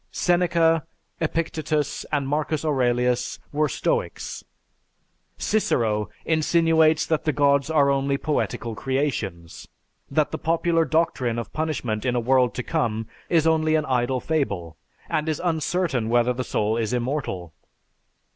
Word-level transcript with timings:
Seneca, 0.11 0.83
Epictetus, 1.19 2.07
and 2.11 2.27
Marcus 2.27 2.65
Aurelius 2.65 3.37
were 3.51 3.69
stoics. 3.69 4.43
Cicero 5.37 6.09
insinuates 6.25 7.05
that 7.05 7.23
the 7.23 7.31
gods 7.31 7.69
are 7.69 7.91
only 7.91 8.17
poetical 8.17 8.73
creations, 8.73 9.67
that 10.09 10.31
the 10.31 10.39
popular 10.39 10.85
doctrine 10.85 11.37
of 11.37 11.53
punishment 11.53 12.03
in 12.03 12.15
a 12.15 12.19
world 12.19 12.55
to 12.55 12.63
come 12.63 13.05
is 13.29 13.45
only 13.45 13.75
an 13.75 13.85
idle 13.85 14.19
fable, 14.19 14.75
and 15.07 15.29
is 15.29 15.39
uncertain 15.43 16.09
whether 16.09 16.33
the 16.33 16.43
soul 16.43 16.77
is 16.77 16.93
immortal. 16.93 17.53